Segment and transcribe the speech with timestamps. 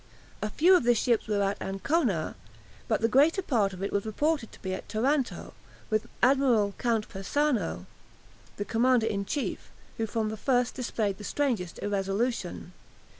[0.41, 2.35] A few of the ships were at Ancona,
[2.87, 5.53] but the greater part of it was reported to be at Taranto,
[5.91, 7.85] with Admiral Count Persano,
[8.57, 12.73] the commander in chief, who from the first displayed the strangest irresolution.